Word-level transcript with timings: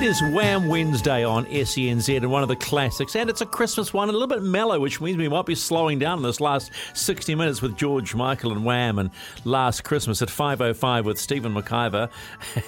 It 0.00 0.06
is 0.06 0.22
Wham 0.22 0.66
Wednesday 0.66 1.24
on 1.24 1.44
SENZ 1.44 2.16
and 2.16 2.30
one 2.30 2.42
of 2.42 2.48
the 2.48 2.56
classics, 2.56 3.14
and 3.16 3.28
it's 3.28 3.42
a 3.42 3.46
Christmas 3.46 3.92
one, 3.92 4.08
a 4.08 4.12
little 4.12 4.26
bit 4.26 4.42
mellow, 4.42 4.80
which 4.80 4.98
means 4.98 5.18
we 5.18 5.28
might 5.28 5.44
be 5.44 5.54
slowing 5.54 5.98
down 5.98 6.20
in 6.20 6.22
this 6.22 6.40
last 6.40 6.70
60 6.94 7.34
minutes 7.34 7.60
with 7.60 7.76
George 7.76 8.14
Michael 8.14 8.52
and 8.52 8.64
Wham 8.64 8.98
and 8.98 9.10
Last 9.44 9.84
Christmas 9.84 10.22
at 10.22 10.30
5.05 10.30 11.04
with 11.04 11.18
Stephen 11.18 11.52
McIver, 11.52 12.08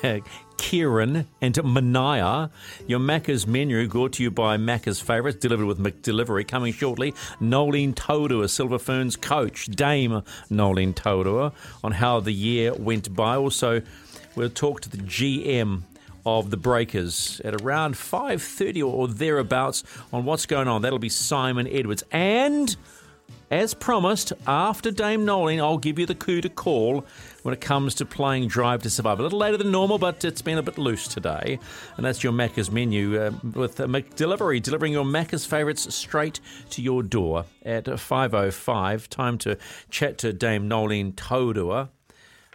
Kieran 0.58 1.26
and 1.40 1.54
Manaya. 1.54 2.50
Your 2.86 3.00
Macca's 3.00 3.46
menu 3.46 3.88
brought 3.88 4.12
to 4.12 4.22
you 4.22 4.30
by 4.30 4.58
Macca's 4.58 5.00
Favourites, 5.00 5.38
delivered 5.38 5.64
with 5.64 5.78
McDelivery. 5.78 6.46
Coming 6.46 6.74
shortly, 6.74 7.14
Noeline 7.40 7.94
Taurua, 7.94 8.50
Silver 8.50 8.78
Ferns 8.78 9.16
coach, 9.16 9.68
Dame 9.68 10.22
Noeline 10.50 10.92
Taurua, 10.92 11.54
on 11.82 11.92
how 11.92 12.20
the 12.20 12.32
year 12.32 12.74
went 12.74 13.14
by. 13.16 13.36
Also, 13.36 13.80
we'll 14.36 14.50
talk 14.50 14.82
to 14.82 14.90
the 14.90 14.98
GM 14.98 15.84
of 16.24 16.50
the 16.50 16.56
Breakers 16.56 17.40
at 17.44 17.60
around 17.60 17.94
5.30 17.94 18.86
or 18.86 19.08
thereabouts 19.08 19.84
on 20.12 20.24
what's 20.24 20.46
going 20.46 20.68
on. 20.68 20.82
That'll 20.82 20.98
be 20.98 21.08
Simon 21.08 21.66
Edwards. 21.66 22.04
And 22.10 22.74
as 23.52 23.74
promised, 23.74 24.32
after 24.46 24.90
Dame 24.90 25.26
Noeline, 25.26 25.60
I'll 25.60 25.76
give 25.76 25.98
you 25.98 26.06
the 26.06 26.14
coup 26.14 26.40
to 26.40 26.48
call 26.48 27.04
when 27.42 27.52
it 27.52 27.60
comes 27.60 27.94
to 27.96 28.06
playing 28.06 28.48
Drive 28.48 28.82
to 28.82 28.88
Survive. 28.90 29.20
A 29.20 29.22
little 29.22 29.38
later 29.38 29.58
than 29.58 29.70
normal, 29.70 29.98
but 29.98 30.24
it's 30.24 30.40
been 30.40 30.56
a 30.56 30.62
bit 30.62 30.78
loose 30.78 31.06
today. 31.06 31.58
And 31.98 32.06
that's 32.06 32.24
your 32.24 32.32
Macca's 32.32 32.70
menu 32.70 33.20
uh, 33.20 33.32
with 33.52 33.78
uh, 33.78 33.84
McDelivery, 33.86 34.62
delivering 34.62 34.94
your 34.94 35.04
Macca's 35.04 35.44
favourites 35.44 35.94
straight 35.94 36.40
to 36.70 36.80
your 36.80 37.02
door 37.02 37.44
at 37.62 37.84
5.05. 37.84 39.08
Time 39.08 39.36
to 39.38 39.58
chat 39.90 40.16
to 40.18 40.32
Dame 40.32 40.66
Noeline 40.66 41.12
Taurua. 41.12 41.90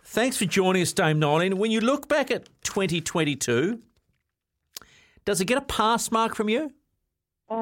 Thanks 0.09 0.37
for 0.37 0.45
joining 0.45 0.81
us, 0.81 0.93
Dame 0.93 1.19
Noeline. 1.19 1.57
When 1.57 1.69
you 1.69 1.81
look 1.81 2.07
back 2.07 2.31
at 2.31 2.45
2022, 2.63 3.79
does 5.25 5.41
it 5.41 5.45
get 5.45 5.57
a 5.57 5.61
pass 5.61 6.09
mark 6.11 6.33
from 6.33 6.47
you? 6.49 6.71
Oh, 7.49 7.57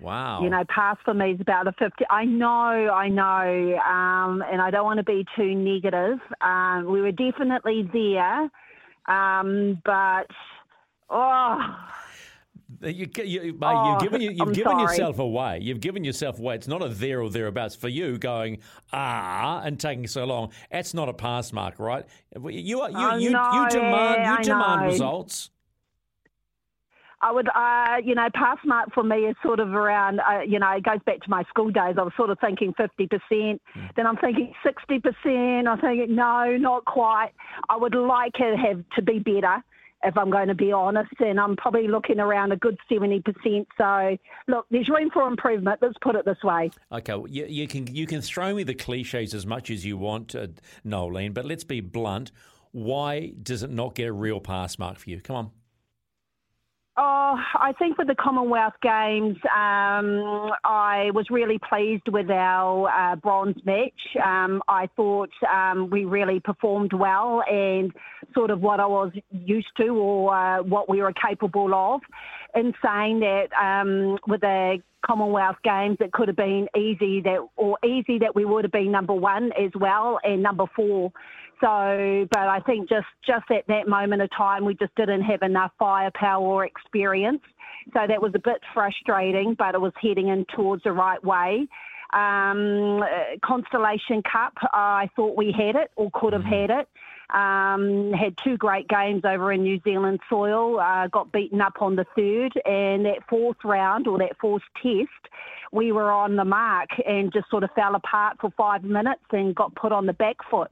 Wow. 0.00 0.42
you 0.44 0.48
know, 0.50 0.62
pass 0.68 0.96
for 1.04 1.12
me 1.12 1.32
is 1.32 1.40
about 1.40 1.66
a 1.66 1.72
50. 1.72 2.04
I 2.08 2.24
know, 2.24 2.46
I 2.48 3.08
know, 3.08 3.78
um, 3.84 4.44
and 4.50 4.62
I 4.62 4.70
don't 4.70 4.84
want 4.84 4.98
to 4.98 5.04
be 5.04 5.26
too 5.36 5.54
negative. 5.56 6.20
Um, 6.40 6.86
we 6.86 7.00
were 7.00 7.10
definitely 7.10 7.82
there, 7.92 8.48
um, 9.08 9.82
but 9.84 10.28
oh, 11.10 11.76
You, 12.82 13.08
you, 13.24 13.40
mate, 13.54 13.58
Oh, 13.62 13.92
you've 13.92 14.02
given, 14.02 14.20
you, 14.20 14.30
you've 14.30 14.52
given 14.52 14.72
sorry. 14.72 14.82
yourself 14.82 15.18
away. 15.18 15.58
You've 15.62 15.80
given 15.80 16.04
yourself 16.04 16.38
away. 16.38 16.54
It's 16.56 16.68
not 16.68 16.82
a 16.84 16.88
there 16.88 17.22
or 17.22 17.30
thereabouts. 17.30 17.74
For 17.74 17.88
you, 17.88 18.18
going 18.18 18.58
ah 18.92 19.62
and 19.64 19.80
taking 19.80 20.06
so 20.06 20.24
long, 20.24 20.52
that's 20.70 20.92
not 20.92 21.08
a 21.08 21.14
pass 21.14 21.52
mark, 21.52 21.78
right? 21.78 22.04
You 22.34 22.82
are, 22.82 22.90
you, 22.90 23.24
you, 23.24 23.30
know, 23.30 23.62
you 23.64 23.70
demand 23.70 24.24
you 24.24 24.32
I 24.32 24.42
demand 24.42 24.80
know. 24.82 24.86
results. 24.88 25.50
I 27.20 27.32
would, 27.32 27.48
uh, 27.48 27.96
you 28.04 28.14
know, 28.14 28.28
pass 28.32 28.58
mark 28.64 28.94
for 28.94 29.02
me 29.02 29.16
is 29.26 29.34
sort 29.42 29.58
of 29.58 29.70
around, 29.70 30.20
uh, 30.20 30.42
you 30.46 30.60
know, 30.60 30.70
it 30.70 30.84
goes 30.84 31.00
back 31.04 31.20
to 31.22 31.30
my 31.30 31.42
school 31.48 31.70
days. 31.70 31.96
I 31.98 32.02
was 32.02 32.12
sort 32.16 32.30
of 32.30 32.38
thinking 32.38 32.72
50%, 32.74 33.58
then 33.96 34.06
I'm 34.06 34.16
thinking 34.18 34.52
60%. 34.64 35.66
I'm 35.66 35.80
thinking, 35.80 36.14
no, 36.14 36.56
not 36.58 36.84
quite. 36.84 37.30
I 37.68 37.76
would 37.76 37.96
like 37.96 38.34
it 38.38 38.56
have 38.56 38.84
to 38.94 39.02
be 39.02 39.18
better, 39.18 39.56
if 40.04 40.16
I'm 40.16 40.30
going 40.30 40.48
to 40.48 40.54
be 40.54 40.72
honest, 40.72 41.12
and 41.18 41.40
I'm 41.40 41.56
probably 41.56 41.88
looking 41.88 42.20
around 42.20 42.52
a 42.52 42.56
good 42.56 42.76
70%. 42.90 43.66
So, 43.76 44.16
look, 44.46 44.66
there's 44.70 44.88
room 44.88 45.10
for 45.12 45.26
improvement. 45.26 45.80
Let's 45.82 45.96
put 46.00 46.14
it 46.14 46.24
this 46.24 46.42
way. 46.44 46.70
Okay, 46.92 47.14
well, 47.14 47.28
you, 47.28 47.46
you 47.46 47.66
can 47.66 47.86
you 47.94 48.06
can 48.06 48.20
throw 48.20 48.54
me 48.54 48.62
the 48.62 48.74
cliches 48.74 49.34
as 49.34 49.46
much 49.46 49.70
as 49.70 49.84
you 49.84 49.96
want, 49.96 50.34
uh, 50.34 50.48
Noeline, 50.84 51.32
but 51.32 51.44
let's 51.44 51.64
be 51.64 51.80
blunt. 51.80 52.30
Why 52.72 53.32
does 53.42 53.62
it 53.62 53.70
not 53.70 53.94
get 53.94 54.08
a 54.08 54.12
real 54.12 54.40
pass 54.40 54.78
mark 54.78 54.98
for 54.98 55.10
you? 55.10 55.20
Come 55.20 55.36
on. 55.36 55.50
Oh, 57.00 57.36
I 57.54 57.74
think 57.78 57.96
with 57.96 58.08
the 58.08 58.16
Commonwealth 58.16 58.72
Games, 58.82 59.36
um, 59.44 60.50
I 60.64 61.12
was 61.14 61.26
really 61.30 61.60
pleased 61.68 62.08
with 62.08 62.28
our 62.28 62.88
uh, 62.88 63.14
bronze 63.14 63.54
match. 63.64 63.92
Um, 64.24 64.60
I 64.66 64.88
thought 64.96 65.30
um, 65.48 65.90
we 65.90 66.06
really 66.06 66.40
performed 66.40 66.92
well 66.92 67.44
and 67.48 67.92
sort 68.34 68.50
of 68.50 68.62
what 68.62 68.80
I 68.80 68.86
was 68.86 69.12
used 69.30 69.68
to 69.76 69.90
or 69.90 70.34
uh, 70.34 70.62
what 70.64 70.88
we 70.88 71.00
were 71.00 71.12
capable 71.12 71.72
of. 71.72 72.00
In 72.56 72.74
saying 72.84 73.20
that, 73.20 73.52
um, 73.52 74.18
with 74.26 74.40
the 74.40 74.78
Commonwealth 75.06 75.58
Games, 75.62 75.98
it 76.00 76.10
could 76.10 76.26
have 76.26 76.36
been 76.36 76.66
easy 76.76 77.20
that, 77.20 77.46
or 77.54 77.78
easy 77.84 78.18
that 78.18 78.34
we 78.34 78.44
would 78.44 78.64
have 78.64 78.72
been 78.72 78.90
number 78.90 79.14
one 79.14 79.52
as 79.52 79.70
well 79.78 80.18
and 80.24 80.42
number 80.42 80.64
four. 80.74 81.12
So, 81.60 82.26
but 82.30 82.48
I 82.48 82.60
think 82.60 82.88
just 82.88 83.06
just 83.26 83.50
at 83.50 83.66
that 83.66 83.88
moment 83.88 84.22
of 84.22 84.30
time, 84.36 84.64
we 84.64 84.74
just 84.74 84.94
didn't 84.94 85.22
have 85.22 85.42
enough 85.42 85.72
firepower 85.78 86.44
or 86.44 86.64
experience. 86.64 87.42
So 87.92 88.06
that 88.06 88.22
was 88.22 88.32
a 88.34 88.38
bit 88.38 88.60
frustrating, 88.74 89.54
but 89.54 89.74
it 89.74 89.80
was 89.80 89.92
heading 90.00 90.28
in 90.28 90.44
towards 90.54 90.84
the 90.84 90.92
right 90.92 91.22
way. 91.24 91.66
Um, 92.12 93.02
Constellation 93.42 94.22
Cup, 94.22 94.54
I 94.72 95.10
thought 95.16 95.36
we 95.36 95.52
had 95.52 95.76
it 95.76 95.90
or 95.96 96.10
could 96.12 96.32
have 96.32 96.44
had 96.44 96.70
it. 96.70 96.88
Um, 97.30 98.12
had 98.14 98.38
two 98.42 98.56
great 98.56 98.88
games 98.88 99.22
over 99.24 99.52
in 99.52 99.62
New 99.62 99.80
Zealand 99.84 100.20
soil. 100.30 100.80
Uh, 100.80 101.08
got 101.08 101.30
beaten 101.32 101.60
up 101.60 101.82
on 101.82 101.96
the 101.96 102.06
third, 102.16 102.58
and 102.64 103.04
that 103.04 103.28
fourth 103.28 103.58
round 103.64 104.06
or 104.06 104.18
that 104.18 104.38
fourth 104.40 104.62
test, 104.82 105.08
we 105.70 105.92
were 105.92 106.10
on 106.10 106.36
the 106.36 106.44
mark 106.44 106.88
and 107.06 107.32
just 107.32 107.50
sort 107.50 107.64
of 107.64 107.70
fell 107.72 107.94
apart 107.94 108.38
for 108.40 108.50
five 108.56 108.82
minutes 108.82 109.24
and 109.32 109.54
got 109.54 109.74
put 109.74 109.92
on 109.92 110.06
the 110.06 110.14
back 110.14 110.36
foot. 110.50 110.70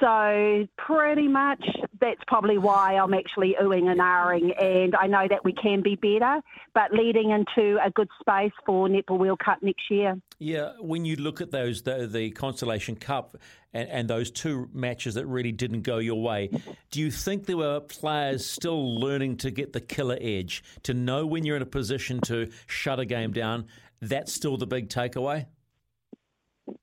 So 0.00 0.68
pretty 0.76 1.26
much 1.26 1.64
that's 2.00 2.20
probably 2.28 2.58
why 2.58 2.94
I'm 2.94 3.14
actually 3.14 3.56
oohing 3.60 3.90
and 3.90 4.00
ahhing, 4.00 4.62
and 4.62 4.94
I 4.94 5.08
know 5.08 5.26
that 5.28 5.44
we 5.44 5.52
can 5.52 5.82
be 5.82 5.96
better, 5.96 6.40
but 6.72 6.92
leading 6.92 7.30
into 7.30 7.78
a 7.84 7.90
good 7.90 8.08
space 8.20 8.52
for 8.64 8.88
Netball 8.88 9.18
World 9.18 9.40
Cup 9.44 9.58
next 9.60 9.90
year. 9.90 10.16
Yeah, 10.38 10.72
when 10.78 11.04
you 11.04 11.16
look 11.16 11.40
at 11.40 11.50
those, 11.50 11.82
the, 11.82 12.06
the 12.06 12.30
Constellation 12.30 12.94
Cup 12.94 13.36
and, 13.72 13.88
and 13.88 14.08
those 14.08 14.30
two 14.30 14.68
matches 14.72 15.14
that 15.14 15.26
really 15.26 15.50
didn't 15.50 15.82
go 15.82 15.98
your 15.98 16.22
way, 16.22 16.50
do 16.92 17.00
you 17.00 17.10
think 17.10 17.46
there 17.46 17.56
were 17.56 17.80
players 17.80 18.46
still 18.46 19.00
learning 19.00 19.38
to 19.38 19.50
get 19.50 19.72
the 19.72 19.80
killer 19.80 20.18
edge, 20.20 20.62
to 20.84 20.94
know 20.94 21.26
when 21.26 21.44
you're 21.44 21.56
in 21.56 21.62
a 21.62 21.66
position 21.66 22.20
to 22.22 22.48
shut 22.68 23.00
a 23.00 23.04
game 23.04 23.32
down? 23.32 23.66
That's 24.00 24.32
still 24.32 24.56
the 24.56 24.66
big 24.66 24.90
takeaway? 24.90 25.46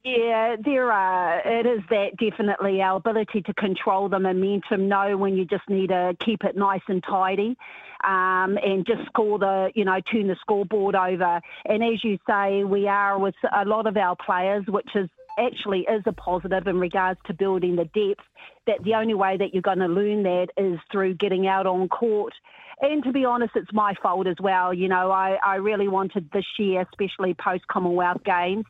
Yeah, 0.05 0.55
there 0.63 0.91
are. 0.91 1.39
It 1.39 1.65
is 1.65 1.81
that 1.89 2.15
definitely 2.17 2.79
our 2.79 2.97
ability 2.97 3.41
to 3.41 3.53
control 3.55 4.07
the 4.07 4.19
momentum, 4.19 4.87
know 4.87 5.17
when 5.17 5.35
you 5.35 5.45
just 5.45 5.67
need 5.67 5.87
to 5.87 6.15
keep 6.23 6.43
it 6.43 6.55
nice 6.55 6.83
and 6.87 7.03
tidy, 7.03 7.57
um, 8.03 8.59
and 8.63 8.85
just 8.85 9.03
score 9.07 9.39
the, 9.39 9.71
you 9.73 9.83
know, 9.83 9.99
turn 10.11 10.27
the 10.27 10.35
scoreboard 10.39 10.93
over. 10.93 11.41
And 11.65 11.83
as 11.83 12.03
you 12.03 12.19
say, 12.29 12.63
we 12.63 12.87
are 12.87 13.17
with 13.17 13.33
a 13.51 13.65
lot 13.65 13.87
of 13.87 13.97
our 13.97 14.15
players, 14.15 14.63
which 14.67 14.89
is 14.93 15.09
actually 15.39 15.87
is 15.89 16.03
a 16.05 16.13
positive 16.13 16.67
in 16.67 16.79
regards 16.79 17.19
to 17.25 17.33
building 17.33 17.75
the 17.75 17.85
depth. 17.85 18.27
That 18.67 18.83
the 18.83 18.93
only 18.93 19.15
way 19.15 19.37
that 19.37 19.53
you're 19.53 19.63
going 19.63 19.79
to 19.79 19.87
learn 19.87 20.21
that 20.21 20.49
is 20.55 20.77
through 20.91 21.15
getting 21.15 21.47
out 21.47 21.65
on 21.65 21.89
court. 21.89 22.33
And 22.81 23.03
to 23.05 23.11
be 23.11 23.25
honest, 23.25 23.53
it's 23.55 23.71
my 23.73 23.93
fault 24.03 24.27
as 24.27 24.35
well. 24.39 24.73
You 24.73 24.89
know, 24.89 25.09
I, 25.09 25.37
I 25.43 25.55
really 25.55 25.87
wanted 25.87 26.29
this 26.31 26.45
year, 26.59 26.81
especially 26.81 27.33
post 27.33 27.67
Commonwealth 27.67 28.23
Games, 28.25 28.65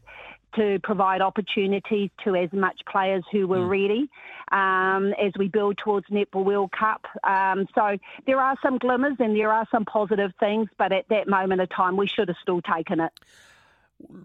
to 0.56 0.80
provide 0.84 1.22
opportunities 1.22 2.10
to 2.24 2.36
as 2.36 2.52
much 2.54 2.80
players 2.92 3.24
who 3.32 3.48
were 3.48 3.68
ready 3.68 4.10
um, 4.52 5.14
as 5.14 5.32
we 5.38 5.48
build 5.48 5.78
towards 5.84 6.08
Netball 6.08 6.46
World 6.46 6.72
Cup. 6.72 7.06
Um, 7.24 7.66
so 7.74 7.98
there 8.26 8.40
are 8.40 8.56
some 8.64 8.78
glimmers 8.78 9.16
and 9.20 9.36
there 9.36 9.52
are 9.52 9.68
some 9.72 9.86
positive 9.86 10.32
things, 10.40 10.68
but 10.78 10.92
at 10.92 11.08
that 11.10 11.28
moment 11.28 11.62
of 11.62 11.70
time, 11.76 11.98
we 11.98 12.08
should 12.08 12.28
have 12.28 12.38
still 12.42 12.62
taken 12.62 13.00
it. 13.00 13.12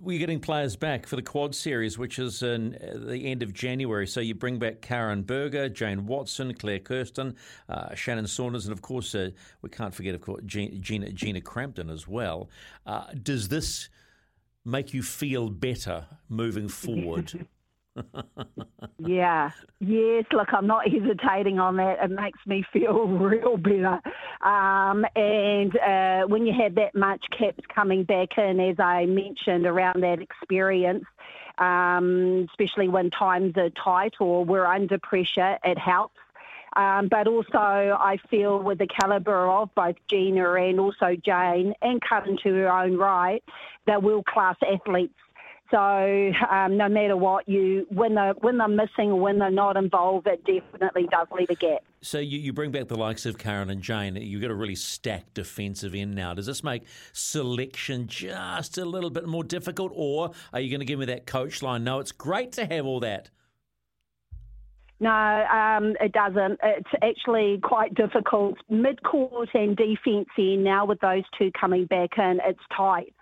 We're 0.02 0.18
getting 0.18 0.40
players 0.40 0.74
back 0.74 1.06
for 1.06 1.14
the 1.14 1.22
Quad 1.22 1.54
Series, 1.54 1.96
which 1.96 2.18
is 2.18 2.42
in 2.42 2.74
uh, 2.74 3.06
the 3.06 3.30
end 3.30 3.42
of 3.44 3.54
January. 3.54 4.06
So 4.06 4.20
you 4.20 4.34
bring 4.34 4.58
back 4.58 4.80
Karin 4.80 5.22
Burger, 5.22 5.68
Jane 5.68 6.06
Watson, 6.06 6.52
Claire 6.54 6.80
Kersten, 6.80 7.36
uh, 7.68 7.94
Shannon 7.94 8.26
Saunders, 8.26 8.66
and 8.66 8.72
of 8.72 8.82
course, 8.82 9.14
uh, 9.14 9.30
we 9.62 9.70
can't 9.70 9.94
forget, 9.94 10.16
of 10.16 10.22
course, 10.22 10.42
Gina, 10.44 10.76
Gina, 10.78 11.12
Gina 11.12 11.40
Crampton 11.40 11.88
as 11.88 12.08
well. 12.08 12.50
Uh, 12.84 13.04
does 13.22 13.48
this 13.48 13.88
make 14.64 14.92
you 14.94 15.02
feel 15.02 15.48
better 15.48 16.06
moving 16.28 16.68
forward? 16.68 17.46
yeah, 18.98 19.50
yes. 19.80 20.24
Look, 20.32 20.48
I'm 20.52 20.66
not 20.66 20.88
hesitating 20.88 21.58
on 21.58 21.76
that. 21.76 21.98
It 22.02 22.10
makes 22.10 22.38
me 22.46 22.64
feel 22.72 23.06
real 23.06 23.56
better. 23.56 24.00
Um, 24.42 25.04
and 25.16 25.76
uh, 25.76 26.26
when 26.26 26.46
you 26.46 26.54
have 26.62 26.76
that 26.76 26.94
much 26.94 27.24
caps 27.36 27.64
coming 27.74 28.04
back 28.04 28.38
in, 28.38 28.60
as 28.60 28.78
I 28.78 29.06
mentioned, 29.06 29.66
around 29.66 30.02
that 30.02 30.20
experience, 30.20 31.04
um, 31.58 32.46
especially 32.50 32.88
when 32.88 33.10
times 33.10 33.54
are 33.56 33.70
tight 33.70 34.14
or 34.20 34.44
we're 34.44 34.66
under 34.66 34.98
pressure, 34.98 35.58
it 35.64 35.78
helps. 35.78 36.16
Um, 36.76 37.08
but 37.08 37.26
also, 37.26 37.58
I 37.58 38.16
feel 38.30 38.62
with 38.62 38.78
the 38.78 38.86
calibre 38.86 39.50
of 39.50 39.74
both 39.74 39.96
Gina 40.08 40.52
and 40.54 40.78
also 40.78 41.16
Jane, 41.24 41.74
and 41.82 42.00
Curtin 42.00 42.38
to 42.44 42.54
her 42.54 42.72
own 42.72 42.96
right, 42.96 43.42
they're 43.86 44.00
world 44.00 44.26
class 44.26 44.56
athletes. 44.62 45.14
So 45.70 46.32
um, 46.50 46.76
no 46.76 46.88
matter 46.88 47.16
what 47.16 47.48
you 47.48 47.86
when 47.90 48.16
they 48.16 48.32
when 48.40 48.58
they're 48.58 48.66
missing 48.66 49.12
or 49.12 49.20
when 49.20 49.38
they're 49.38 49.52
not 49.52 49.76
involved, 49.76 50.26
it 50.26 50.44
definitely 50.44 51.06
does 51.10 51.28
leave 51.30 51.48
a 51.48 51.54
gap. 51.54 51.84
So 52.02 52.18
you, 52.18 52.38
you 52.38 52.52
bring 52.52 52.72
back 52.72 52.88
the 52.88 52.96
likes 52.96 53.24
of 53.24 53.38
Karin 53.38 53.70
and 53.70 53.80
Jane. 53.80 54.16
You've 54.16 54.42
got 54.42 54.50
a 54.50 54.54
really 54.54 54.74
stacked 54.74 55.34
defensive 55.34 55.94
end 55.94 56.14
now. 56.14 56.34
Does 56.34 56.46
this 56.46 56.64
make 56.64 56.82
selection 57.12 58.08
just 58.08 58.78
a 58.78 58.84
little 58.84 59.10
bit 59.10 59.26
more 59.26 59.44
difficult, 59.44 59.92
or 59.94 60.32
are 60.52 60.60
you 60.60 60.70
going 60.70 60.80
to 60.80 60.86
give 60.86 60.98
me 60.98 61.06
that 61.06 61.26
coach 61.26 61.62
line? 61.62 61.84
No, 61.84 62.00
it's 62.00 62.12
great 62.12 62.52
to 62.52 62.66
have 62.66 62.84
all 62.84 63.00
that. 63.00 63.30
No, 65.00 65.10
um, 65.10 65.94
it 65.98 66.12
doesn't. 66.12 66.60
It's 66.62 66.90
actually 67.02 67.58
quite 67.62 67.94
difficult. 67.94 68.58
Mid 68.68 69.02
court 69.02 69.48
and 69.54 69.74
defence 69.74 70.28
end 70.38 70.62
now 70.62 70.84
with 70.84 71.00
those 71.00 71.24
two 71.38 71.50
coming 71.58 71.86
back 71.86 72.10
in, 72.18 72.38
it's 72.44 72.60
tight. 72.76 73.14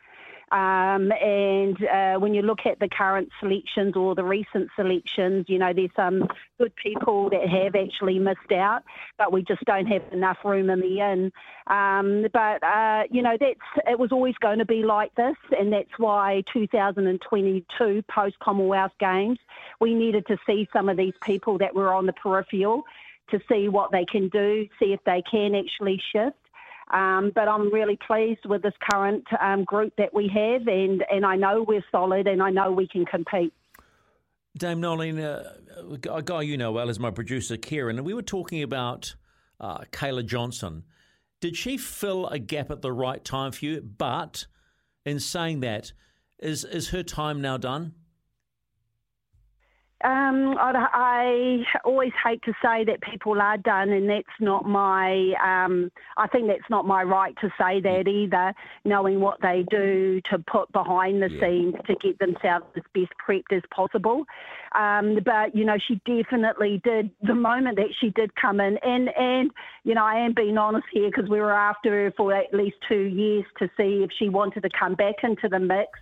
Um, 0.50 1.12
and 1.12 1.82
uh, 1.84 2.18
when 2.18 2.34
you 2.34 2.42
look 2.42 2.60
at 2.64 2.78
the 2.78 2.88
current 2.88 3.30
selections 3.40 3.96
or 3.96 4.14
the 4.14 4.24
recent 4.24 4.70
selections, 4.76 5.46
you 5.48 5.58
know, 5.58 5.72
there's 5.72 5.90
some 5.94 6.26
good 6.58 6.74
people 6.76 7.30
that 7.30 7.48
have 7.48 7.74
actually 7.74 8.18
missed 8.18 8.52
out, 8.52 8.82
but 9.18 9.32
we 9.32 9.42
just 9.42 9.64
don't 9.64 9.86
have 9.86 10.02
enough 10.12 10.38
room 10.44 10.70
in 10.70 10.80
the 10.80 11.00
inn. 11.00 11.32
Um, 11.66 12.26
but, 12.32 12.62
uh, 12.62 13.04
you 13.10 13.22
know, 13.22 13.36
that's 13.38 13.60
it 13.86 13.98
was 13.98 14.10
always 14.12 14.34
going 14.36 14.58
to 14.58 14.64
be 14.64 14.82
like 14.82 15.14
this, 15.14 15.36
and 15.58 15.72
that's 15.72 15.98
why 15.98 16.42
2022 16.52 18.02
post 18.08 18.38
Commonwealth 18.38 18.92
Games, 18.98 19.38
we 19.80 19.94
needed 19.94 20.26
to 20.28 20.38
see 20.46 20.68
some 20.72 20.88
of 20.88 20.96
these 20.96 21.14
people 21.22 21.58
that 21.58 21.74
were 21.74 21.92
on 21.92 22.06
the 22.06 22.12
peripheral 22.14 22.84
to 23.30 23.40
see 23.48 23.68
what 23.68 23.92
they 23.92 24.04
can 24.04 24.28
do, 24.28 24.66
see 24.78 24.92
if 24.92 25.00
they 25.04 25.22
can 25.30 25.54
actually 25.54 26.00
shift. 26.12 26.36
Um, 26.90 27.32
but 27.34 27.48
I'm 27.48 27.72
really 27.72 27.98
pleased 28.06 28.46
with 28.46 28.62
this 28.62 28.74
current 28.90 29.24
um, 29.40 29.64
group 29.64 29.92
that 29.98 30.14
we 30.14 30.30
have, 30.34 30.66
and, 30.66 31.04
and 31.10 31.24
I 31.24 31.36
know 31.36 31.64
we're 31.66 31.84
solid 31.92 32.26
and 32.26 32.42
I 32.42 32.50
know 32.50 32.72
we 32.72 32.88
can 32.88 33.04
compete. 33.04 33.52
Dame 34.56 34.80
Noeline, 34.80 35.18
uh, 35.18 35.52
a 36.10 36.22
guy 36.22 36.42
you 36.42 36.56
know 36.56 36.72
well 36.72 36.88
is 36.88 36.98
my 36.98 37.10
producer, 37.10 37.56
Kieran, 37.56 37.98
and 37.98 38.06
we 38.06 38.14
were 38.14 38.22
talking 38.22 38.62
about 38.62 39.14
uh, 39.60 39.80
Kayla 39.92 40.24
Johnson. 40.26 40.84
Did 41.40 41.56
she 41.56 41.76
fill 41.76 42.26
a 42.26 42.38
gap 42.38 42.70
at 42.70 42.82
the 42.82 42.92
right 42.92 43.24
time 43.24 43.52
for 43.52 43.64
you? 43.64 43.80
But 43.80 44.46
in 45.04 45.20
saying 45.20 45.60
that, 45.60 45.92
is, 46.38 46.64
is 46.64 46.88
her 46.90 47.02
time 47.02 47.40
now 47.40 47.56
done? 47.56 47.94
Um, 50.04 50.54
I 50.56 51.64
always 51.84 52.12
hate 52.24 52.40
to 52.44 52.52
say 52.62 52.84
that 52.84 53.00
people 53.00 53.40
are 53.40 53.56
done, 53.56 53.88
and 53.90 54.08
that's 54.08 54.26
not 54.38 54.64
my. 54.64 55.32
Um, 55.44 55.90
I 56.16 56.28
think 56.28 56.46
that's 56.46 56.70
not 56.70 56.86
my 56.86 57.02
right 57.02 57.34
to 57.40 57.48
say 57.58 57.80
that 57.80 58.06
either. 58.06 58.54
Knowing 58.84 59.20
what 59.20 59.38
they 59.42 59.64
do 59.68 60.20
to 60.30 60.38
put 60.38 60.70
behind 60.70 61.20
the 61.20 61.28
yeah. 61.28 61.40
scenes 61.40 61.74
to 61.88 61.96
get 61.96 62.16
themselves 62.20 62.66
as 62.76 62.84
best 62.94 63.12
prepped 63.26 63.56
as 63.56 63.62
possible. 63.74 64.24
Um, 64.78 65.18
but 65.24 65.56
you 65.56 65.64
know, 65.64 65.78
she 65.88 66.00
definitely 66.06 66.80
did. 66.84 67.10
The 67.22 67.34
moment 67.34 67.76
that 67.76 67.92
she 68.00 68.10
did 68.10 68.30
come 68.36 68.60
in, 68.60 68.78
and 68.84 69.08
and 69.16 69.50
you 69.82 69.96
know, 69.96 70.04
I 70.04 70.24
am 70.24 70.32
being 70.32 70.58
honest 70.58 70.86
here 70.92 71.10
because 71.10 71.28
we 71.28 71.40
were 71.40 71.52
after 71.52 72.04
her 72.04 72.12
for 72.16 72.32
at 72.32 72.54
least 72.54 72.76
two 72.88 73.02
years 73.02 73.46
to 73.58 73.66
see 73.76 74.04
if 74.04 74.10
she 74.16 74.28
wanted 74.28 74.62
to 74.62 74.70
come 74.78 74.94
back 74.94 75.16
into 75.24 75.48
the 75.48 75.58
mix 75.58 75.98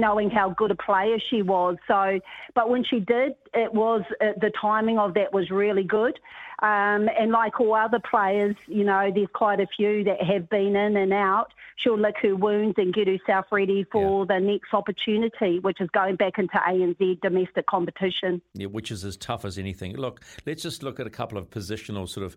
knowing 0.00 0.30
how 0.30 0.50
good 0.50 0.70
a 0.70 0.74
player 0.74 1.18
she 1.30 1.42
was. 1.42 1.76
So, 1.86 2.20
but 2.54 2.70
when 2.70 2.84
she 2.84 3.00
did, 3.00 3.34
it 3.54 3.72
was 3.72 4.02
uh, 4.20 4.32
the 4.40 4.50
timing 4.60 4.98
of 4.98 5.14
that 5.14 5.32
was 5.32 5.50
really 5.50 5.84
good. 5.84 6.18
Um, 6.62 7.08
and 7.18 7.30
like 7.30 7.58
all 7.60 7.74
other 7.74 8.00
players, 8.10 8.56
you 8.66 8.84
know, 8.84 9.10
there's 9.14 9.28
quite 9.32 9.60
a 9.60 9.66
few 9.76 10.04
that 10.04 10.22
have 10.22 10.48
been 10.50 10.76
in 10.76 10.96
and 10.96 11.12
out. 11.12 11.52
She'll 11.82 11.98
lick 11.98 12.16
her 12.22 12.36
wounds 12.36 12.74
and 12.76 12.92
get 12.92 13.06
herself 13.06 13.46
ready 13.50 13.84
for 13.90 14.26
yeah. 14.26 14.36
the 14.36 14.44
next 14.44 14.74
opportunity, 14.74 15.58
which 15.60 15.80
is 15.80 15.88
going 15.90 16.16
back 16.16 16.38
into 16.38 16.56
ANZ 16.56 17.20
domestic 17.20 17.66
competition. 17.66 18.42
Yeah, 18.54 18.66
which 18.66 18.90
is 18.90 19.04
as 19.04 19.16
tough 19.16 19.44
as 19.44 19.58
anything. 19.58 19.96
Look, 19.96 20.20
let's 20.46 20.62
just 20.62 20.82
look 20.82 21.00
at 21.00 21.06
a 21.06 21.10
couple 21.10 21.38
of 21.38 21.48
positional 21.48 22.08
sort 22.08 22.26
of 22.26 22.36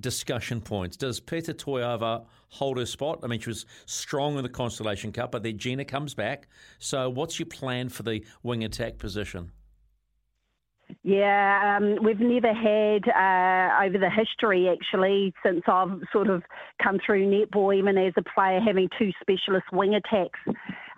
discussion 0.00 0.60
points. 0.60 0.96
Does 0.96 1.20
Peta 1.20 1.54
Toeava 1.54 2.26
hold 2.48 2.78
her 2.78 2.86
spot? 2.86 3.20
I 3.22 3.28
mean, 3.28 3.40
she 3.40 3.50
was 3.50 3.66
strong 3.86 4.36
in 4.36 4.42
the 4.42 4.48
Constellation 4.48 5.12
Cup, 5.12 5.32
but 5.32 5.42
then 5.42 5.58
Gina 5.58 5.84
comes 5.84 6.14
back. 6.14 6.48
So, 6.78 7.08
what's 7.08 7.38
your 7.38 7.46
plan 7.46 7.88
for 7.88 8.02
the 8.02 8.24
wing 8.42 8.64
attack 8.64 8.98
position? 8.98 9.52
Yeah, 11.02 11.76
um, 11.76 11.98
we've 12.02 12.20
never 12.20 12.52
had 12.52 13.08
uh, 13.08 13.84
over 13.84 13.98
the 13.98 14.10
history 14.10 14.68
actually 14.68 15.34
since 15.44 15.62
I've 15.66 16.00
sort 16.12 16.28
of 16.28 16.42
come 16.82 16.98
through 17.04 17.26
netball, 17.26 17.76
even 17.76 17.98
as 17.98 18.12
a 18.16 18.22
player, 18.22 18.60
having 18.60 18.88
two 18.98 19.10
specialist 19.20 19.66
wing 19.72 19.94
attacks, 19.94 20.38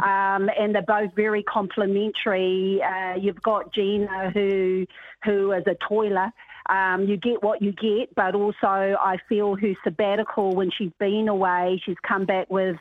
um, 0.02 0.50
and 0.58 0.74
they're 0.74 0.82
both 0.82 1.14
very 1.14 1.42
complementary. 1.42 2.80
Uh, 2.82 3.14
you've 3.16 3.42
got 3.42 3.72
Gina, 3.72 4.30
who 4.32 4.86
who 5.24 5.52
is 5.52 5.64
a 5.66 5.76
toiler. 5.88 6.30
Um, 6.68 7.04
you 7.06 7.16
get 7.16 7.42
what 7.42 7.60
you 7.60 7.72
get, 7.72 8.14
but 8.14 8.34
also 8.34 8.56
I 8.66 9.18
feel 9.28 9.54
her 9.56 9.74
sabbatical 9.84 10.54
when 10.54 10.70
she's 10.70 10.92
been 10.98 11.28
away, 11.28 11.80
she's 11.84 11.96
come 12.06 12.24
back 12.24 12.48
with 12.50 12.76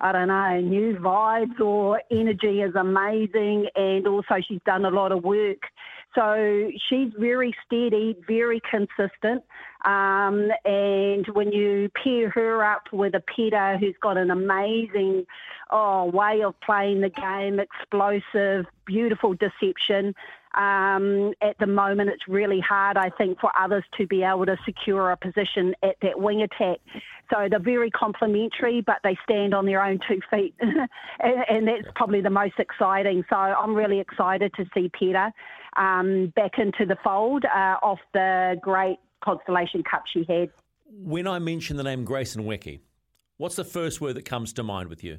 I 0.00 0.12
don't 0.12 0.28
know, 0.28 0.60
new 0.60 0.96
vibes 0.96 1.58
or 1.60 2.02
energy 2.10 2.60
is 2.60 2.74
amazing. 2.74 3.68
And 3.74 4.06
also, 4.06 4.34
she's 4.46 4.60
done 4.66 4.84
a 4.84 4.90
lot 4.90 5.12
of 5.12 5.24
work. 5.24 5.62
So 6.14 6.70
she's 6.88 7.12
very 7.18 7.54
steady, 7.66 8.16
very 8.26 8.60
consistent. 8.70 9.42
Um, 9.84 10.48
and 10.64 11.26
when 11.32 11.52
you 11.52 11.90
pair 12.02 12.30
her 12.30 12.64
up 12.64 12.84
with 12.92 13.14
a 13.14 13.20
Peta 13.20 13.76
who's 13.78 13.96
got 14.00 14.16
an 14.16 14.30
amazing 14.30 15.26
oh, 15.70 16.06
way 16.06 16.42
of 16.42 16.58
playing 16.60 17.00
the 17.00 17.10
game, 17.10 17.58
explosive, 17.60 18.66
beautiful 18.86 19.34
deception, 19.34 20.14
um, 20.54 21.34
at 21.42 21.58
the 21.58 21.66
moment, 21.66 22.10
it's 22.10 22.28
really 22.28 22.60
hard, 22.60 22.96
I 22.96 23.10
think, 23.10 23.40
for 23.40 23.50
others 23.58 23.84
to 23.98 24.06
be 24.06 24.22
able 24.22 24.46
to 24.46 24.56
secure 24.64 25.10
a 25.10 25.16
position 25.16 25.74
at 25.82 25.96
that 26.02 26.20
wing 26.20 26.42
attack. 26.42 26.78
So 27.32 27.48
they're 27.50 27.58
very 27.58 27.90
complementary, 27.90 28.80
but 28.80 28.98
they 29.02 29.18
stand 29.24 29.52
on 29.52 29.66
their 29.66 29.82
own 29.82 29.98
two 30.06 30.20
feet. 30.30 30.54
and, 30.60 31.44
and, 31.48 31.66
that's 31.66 31.88
probably 31.96 32.20
the 32.20 32.30
most 32.30 32.58
exciting. 32.58 33.24
So 33.28 33.36
I'm 33.36 33.74
really 33.74 33.98
excited 33.98 34.52
to 34.54 34.66
see 34.74 34.90
Peta 34.96 35.32
um, 35.76 36.32
back 36.36 36.58
into 36.58 36.86
the 36.86 36.96
fold 37.02 37.44
uh, 37.44 37.76
off 37.82 38.00
the 38.12 38.56
great 38.60 38.98
Constellation 39.22 39.82
Cup 39.82 40.04
she 40.12 40.24
had. 40.28 40.50
When 40.86 41.26
I 41.26 41.38
mention 41.38 41.76
the 41.76 41.82
name 41.82 42.04
Grace 42.04 42.36
Nweke, 42.36 42.80
what's 43.36 43.56
the 43.56 43.64
first 43.64 44.00
word 44.00 44.14
that 44.16 44.24
comes 44.24 44.52
to 44.54 44.62
mind 44.62 44.88
with 44.88 45.02
you? 45.02 45.18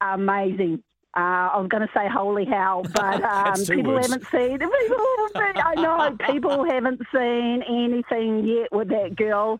Amazing. 0.00 0.82
Uh, 1.16 1.50
I 1.54 1.58
was 1.58 1.68
going 1.68 1.82
to 1.82 1.92
say 1.94 2.06
holy 2.08 2.44
hell, 2.44 2.82
but 2.94 3.22
um, 3.22 3.54
people 3.64 3.94
words. 3.94 4.08
haven't 4.08 4.26
seen. 4.30 4.58
People, 4.58 4.70
I 5.34 5.74
know 5.76 6.16
people 6.30 6.64
haven't 6.64 7.00
seen 7.12 7.62
anything 7.62 8.44
yet 8.46 8.70
with 8.72 8.88
that 8.88 9.16
girl. 9.16 9.58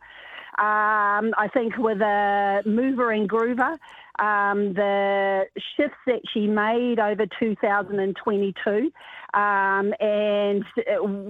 Um, 0.59 1.35
I 1.39 1.49
think 1.55 1.79
with 1.79 2.01
a 2.01 2.63
mover 2.67 3.13
and 3.13 3.29
groover, 3.29 3.79
um, 4.19 4.75
the 4.75 5.45
shifts 5.77 5.99
that 6.07 6.21
she 6.33 6.47
made 6.47 6.99
over 6.99 7.27
2022, 7.39 8.91
um, 9.35 9.95
and 10.01 10.65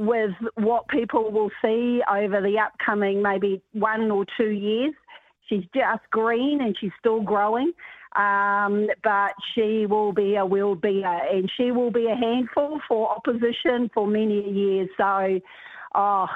with 0.07 0.31
what 0.55 0.89
people 0.89 1.31
will 1.31 1.51
see 1.63 2.01
over 2.11 2.41
the 2.41 2.59
upcoming 2.59 3.23
maybe 3.23 3.61
one 3.73 4.11
or 4.11 4.25
two 4.37 4.51
years, 4.51 4.95
she's 5.49 5.65
just 5.75 6.03
green 6.11 6.61
and 6.63 6.77
she's 6.81 6.93
still 6.99 7.21
growing. 7.21 7.73
Um, 8.17 8.89
but 9.05 9.33
she 9.55 9.85
will 9.87 10.13
be 10.13 10.37
a 10.37 10.47
will 10.47 10.75
be 10.75 11.03
a, 11.03 11.21
and 11.31 11.51
she 11.57 11.71
will 11.73 11.91
be 11.91 12.07
a 12.07 12.17
handful 12.17 12.81
for 12.89 13.11
opposition 13.11 13.91
for 13.93 14.07
many 14.07 14.51
years. 14.51 14.89
So, 14.97 15.39
oh, 15.95 16.27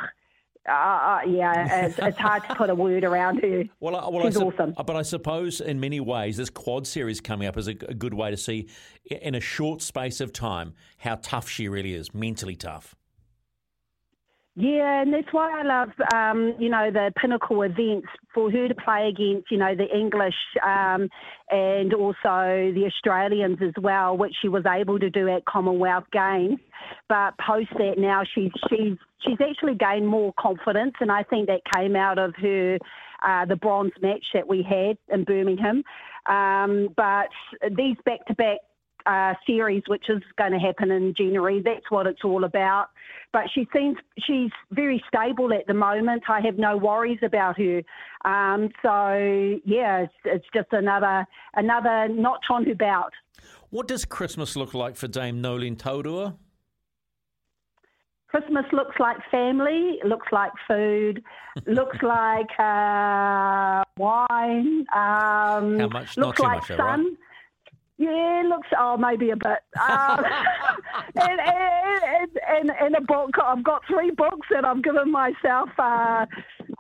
uh, 0.69 1.21
yeah, 1.27 1.85
it's, 1.87 1.99
it's, 1.99 2.19
hard 2.19 2.45
to 2.49 2.55
put 2.55 2.71
a 2.71 2.75
word 2.75 3.05
around 3.05 3.41
her. 3.41 3.65
Well, 3.81 4.11
well 4.13 4.25
She's 4.25 4.37
I 4.37 4.43
awesome. 4.45 4.75
But 4.87 4.97
I 4.97 5.03
suppose 5.03 5.61
in 5.61 5.81
many 5.81 6.01
ways, 6.01 6.37
this 6.37 6.51
quad 6.51 6.87
series 6.87 7.21
coming 7.21 7.49
up 7.49 7.57
is 7.57 7.69
a, 7.69 7.73
a 7.89 7.95
good 7.95 8.15
way 8.15 8.31
to 8.31 8.37
see 8.37 8.69
in 9.11 9.35
a 9.35 9.41
short 9.41 9.83
space 9.83 10.21
of 10.21 10.33
time 10.33 10.75
how 10.99 11.19
tough 11.23 11.49
she 11.49 11.69
really 11.69 11.95
is, 11.95 12.15
mentally 12.15 12.55
tough. 12.55 12.95
Yeah, 14.55 15.01
and 15.01 15.15
that's 15.15 15.33
why 15.33 15.61
I 15.61 15.63
love, 15.63 15.89
um, 16.15 16.55
you 16.59 16.69
know, 16.69 16.91
the 16.91 17.11
pinnacle 17.19 17.63
events 17.63 18.09
for 18.35 18.51
her 18.51 18.69
to 18.69 18.75
play 18.75 19.09
against, 19.09 19.51
you 19.51 19.57
know, 19.57 19.75
the 19.75 19.89
English 19.97 20.35
um, 20.63 21.09
and 21.51 21.95
also 21.95 22.71
the 22.75 22.85
Australians 22.87 23.59
as 23.63 23.73
well, 23.81 24.19
which 24.19 24.35
she 24.43 24.49
was 24.49 24.65
able 24.67 24.99
to 24.99 25.09
do 25.09 25.27
at 25.29 25.47
Commonwealth 25.47 26.05
Games. 26.13 26.59
But 27.09 27.33
post 27.39 27.71
that 27.79 27.95
now, 27.97 28.25
she's 28.35 28.51
she's 28.69 28.99
she's 29.25 29.39
actually 29.41 29.77
gained 29.77 30.07
more 30.07 30.35
confidence, 30.39 30.95
and 31.01 31.11
I 31.11 31.23
think 31.23 31.47
that 31.47 31.63
came 31.75 31.97
out 31.97 32.19
of 32.19 32.35
her 32.37 32.79
uh, 33.27 33.47
the 33.47 33.57
bronze 33.57 33.93
match 34.03 34.25
that 34.35 34.47
we 34.47 34.63
had 34.63 34.99
in 35.15 35.25
Birmingham. 35.25 35.83
Um, 36.29 36.89
but 36.95 37.29
these 37.77 37.97
back-to-back 38.05 38.59
uh, 39.07 39.35
series, 39.47 39.83
which 39.87 40.09
is 40.09 40.23
going 40.37 40.53
to 40.53 40.59
happen 40.59 40.91
in 40.91 41.15
January. 41.17 41.63
That's 41.65 41.91
what 41.91 42.07
it's 42.07 42.25
all 42.25 42.45
about. 42.45 42.89
But 43.33 43.45
she 43.55 43.67
seems 43.75 43.97
she's 44.27 44.51
very 44.71 45.03
stable 45.09 45.53
at 45.53 45.67
the 45.67 45.75
moment. 45.75 46.25
I 46.29 46.41
have 46.41 46.59
no 46.59 46.77
worries 46.77 47.21
about 47.23 47.57
her. 47.59 47.83
Um, 48.25 48.69
so 48.83 49.61
yeah, 49.65 50.03
it's, 50.03 50.13
it's, 50.25 50.47
just 50.55 50.69
another 50.73 51.27
another 51.55 52.09
notch 52.09 52.45
on 52.51 52.65
her 52.67 52.75
belt. 52.75 53.13
What 53.71 53.89
does 53.89 54.05
Christmas 54.05 54.55
look 54.55 54.75
like 54.75 54.97
for 54.97 55.09
Dame 55.09 55.41
Noeline 55.41 55.77
Taurua? 55.77 56.35
Christmas 58.33 58.65
looks 58.73 58.97
like 58.99 59.19
family, 59.31 59.99
looks 60.07 60.29
like 60.33 60.53
food, 60.67 61.23
looks 61.67 61.99
like 62.03 62.49
uh, 62.59 63.85
wine. 63.99 64.87
Um, 64.95 65.79
How 65.79 65.89
much? 65.91 66.17
Looks 66.17 66.39
Not 66.39 66.41
like 66.41 66.61
much, 66.61 66.67
sun. 66.69 66.79
right? 66.79 67.17
Yeah, 68.03 68.43
looks. 68.49 68.69
Oh, 68.79 68.97
maybe 68.97 69.31
a 69.31 69.37
bit. 69.37 69.59
Um, 69.81 70.25
and, 71.17 71.41
and, 71.41 72.31
and, 72.49 72.71
and 72.81 72.97
a 72.97 73.01
book. 73.01 73.31
I've 73.43 73.65
got 73.65 73.83
three 73.87 74.11
books 74.11 74.47
that 74.51 74.65
I've 74.65 74.83
given 74.83 75.11
myself. 75.11 75.71
Uh, 75.79 76.27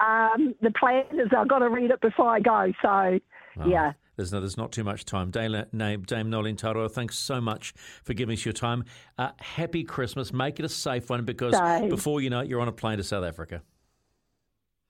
um, 0.00 0.54
the 0.62 0.70
plan 0.78 1.04
is 1.12 1.28
I've 1.36 1.48
got 1.48 1.60
to 1.60 1.68
read 1.68 1.90
it 1.90 2.00
before 2.00 2.28
I 2.28 2.40
go. 2.40 2.72
So, 2.82 3.18
Oh, 3.58 3.66
yeah. 3.68 3.92
There's 4.16 4.32
no, 4.32 4.40
there's 4.40 4.56
not 4.56 4.72
too 4.72 4.84
much 4.84 5.04
time. 5.04 5.30
Dame, 5.30 5.64
Dame, 5.74 6.02
Dame 6.02 6.30
Noeline 6.30 6.56
Taurua, 6.56 6.90
thanks 6.90 7.18
so 7.18 7.40
much 7.40 7.72
for 8.04 8.12
giving 8.14 8.34
us 8.34 8.44
your 8.44 8.52
time. 8.52 8.84
Uh, 9.18 9.30
happy 9.38 9.84
Christmas. 9.84 10.32
Make 10.32 10.58
it 10.58 10.64
a 10.66 10.68
safe 10.68 11.08
one 11.08 11.24
because 11.24 11.56
Same. 11.56 11.88
before 11.88 12.20
you 12.20 12.30
know 12.30 12.40
it, 12.40 12.48
you're 12.48 12.60
on 12.60 12.68
a 12.68 12.72
plane 12.72 12.98
to 12.98 13.04
South 13.04 13.24
Africa. 13.24 13.62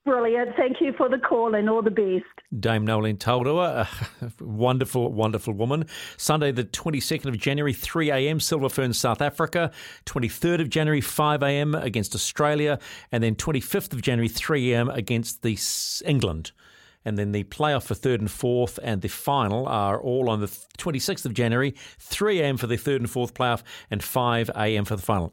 Brilliant. 0.05 0.57
Thank 0.57 0.81
you 0.81 0.91
for 0.97 1.07
the 1.07 1.17
call 1.17 1.55
and 1.55 1.69
all 1.69 1.81
the 1.81 1.89
best. 1.89 2.25
Dame 2.59 2.85
Noeline 2.85 3.15
Taurua, 3.15 3.87
a 4.21 4.43
wonderful, 4.43 5.13
wonderful 5.13 5.53
woman. 5.53 5.85
Sunday, 6.17 6.51
the 6.51 6.65
22nd 6.65 7.27
of 7.27 7.37
January, 7.37 7.71
3 7.71 8.11
a.m., 8.11 8.41
Silver 8.41 8.67
Fern, 8.67 8.91
South 8.91 9.21
Africa. 9.21 9.71
23rd 10.05 10.59
of 10.59 10.69
January, 10.69 10.99
5 10.99 11.41
a.m. 11.43 11.73
against 11.73 12.13
Australia. 12.15 12.79
And 13.13 13.23
then 13.23 13.35
25th 13.35 13.93
of 13.93 14.01
January, 14.01 14.27
3 14.27 14.73
a.m. 14.73 14.89
against 14.89 15.41
the 15.41 15.57
England. 16.05 16.51
And 17.05 17.17
then 17.17 17.31
the 17.31 17.45
playoff 17.45 17.83
for 17.83 17.95
third 17.95 18.19
and 18.19 18.29
fourth 18.29 18.79
and 18.83 19.01
the 19.01 19.07
final 19.07 19.67
are 19.67 20.01
all 20.01 20.29
on 20.29 20.41
the 20.41 20.47
26th 20.47 21.25
of 21.25 21.33
January, 21.33 21.75
3 21.99 22.41
a.m. 22.41 22.57
for 22.57 22.67
the 22.67 22.77
third 22.77 22.99
and 22.99 23.09
fourth 23.09 23.33
playoff 23.33 23.63
and 23.89 24.03
5 24.03 24.49
a.m. 24.55 24.83
for 24.83 24.97
the 24.97 25.01
final. 25.01 25.31